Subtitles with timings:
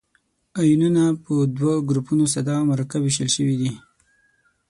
[0.61, 3.71] آیونونه په دوه ګروپو ساده او مرکب ویشل شوي دي.